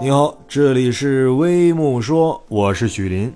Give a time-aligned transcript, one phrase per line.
[0.00, 3.34] 你好，这里是微木说，我是许林。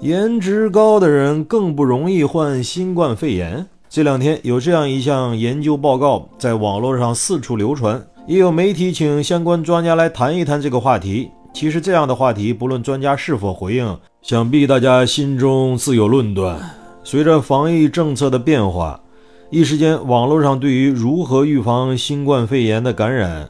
[0.00, 3.64] 颜值高的人更不容易患新冠肺炎。
[3.88, 11.30] 这两天有这样一项研究报告在网络上四处流传，也有媒体请相关专家来谈一谈这个话题。
[11.54, 16.58] 其实这样的话题，不论专家是否回应，想必大家心中自有论断。
[17.04, 19.00] 随着防疫政策的变化，
[19.48, 23.48] 一时间网络上对于如何预防新冠肺炎的感染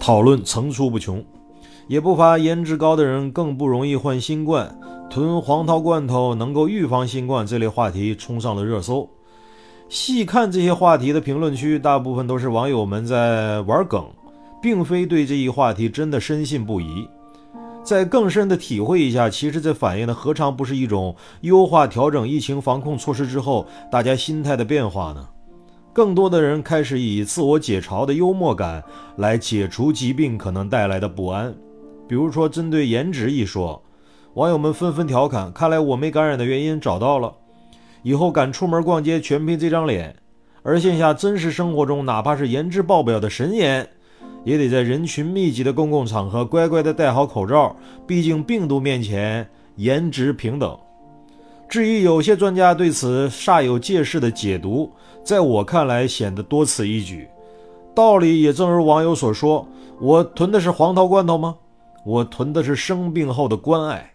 [0.00, 1.24] 讨论层出不穷。
[1.90, 4.78] 也不乏颜值高的人更不容易患新冠，
[5.10, 9.10] 囤黄桃罐头能够预防新冠这类话题冲上了热搜。
[9.88, 14.06] 细看这些话题的评论区，大部分都是网友们在玩梗，
[14.62, 17.08] 并非对这一话题真的深信不疑。
[17.82, 25.28] 再更深的体会一下，其实这反映的何尝不是一种优化调整疫情防控措施之后大家心态的变化呢？
[25.92, 28.80] 更多的人开始以自我解嘲的幽默感
[29.16, 31.52] 来解除疾病可能带来的不安。
[32.10, 33.80] 比如说，针对颜值一说，
[34.34, 37.32] 网友们纷纷调侃：“看来我没感染的原因找到了，
[38.02, 40.16] 以后敢出门逛街全凭这张脸。”
[40.64, 43.88] 而线下真实生活中，哪怕是颜值爆表的神颜，
[44.42, 47.76] 也得在人群密集的公共场合乖乖地戴好口罩。
[48.08, 50.76] 毕竟病毒面前，颜值平等。
[51.68, 54.90] 至于有些专家对此煞有介事的解读，
[55.22, 57.28] 在我看来显得多此一举。
[57.94, 59.64] 道理也正如网友所说
[60.02, 61.54] ：“我囤的是黄桃罐头吗？”
[62.04, 64.14] 我囤的是生病后的关爱，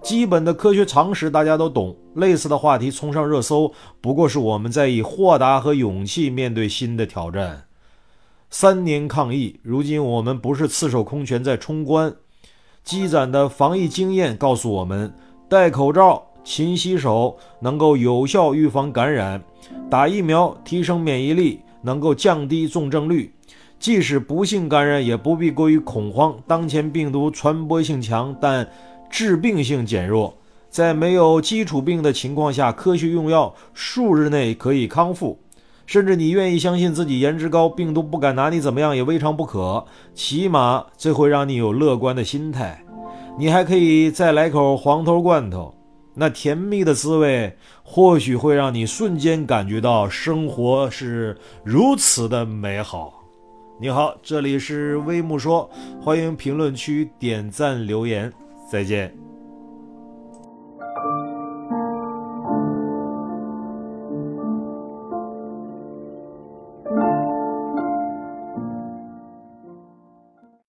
[0.00, 1.96] 基本的科学常识大家都懂。
[2.14, 7.64] 类似的话题冲上热搜，不过是我们在以豁达和勇气面对新的挑战。
[8.50, 12.14] 三年抗疫，如今我们不是赤手空拳在冲关，
[12.82, 15.12] 积攒的防疫经验告诉我们：
[15.48, 19.42] 戴口罩、勤洗手能够有效预防感染，
[19.90, 23.34] 打疫苗提升免疫力，能够降低重症率。
[23.78, 26.36] 即使不幸感染，也不必过于恐慌。
[26.46, 28.68] 当前病毒传播性强，但
[29.08, 30.34] 致病性减弱。
[30.68, 35.38] 在没有基础病的情况下，科学用药，数日内可以康复。
[35.86, 39.86] 甚至你愿意相信自己颜值高，病毒不敢拿你怎么样，也未尝不可。
[40.12, 42.84] 起码这会让你有乐观的心态。
[43.38, 45.74] 你还可以再来口黄头罐头，
[46.12, 53.17] 那甜蜜的滋味，或许会让你瞬间感觉到生活是如此的美好。
[53.80, 58.32] 你好，这里是微木说，欢迎评论区点赞留言，
[58.68, 59.16] 再见。